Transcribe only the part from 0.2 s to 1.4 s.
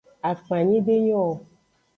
Akpanyi de nyo o.